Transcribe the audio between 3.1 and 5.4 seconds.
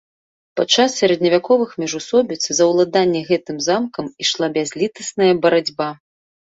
гэтым замкам ішла бязлітасная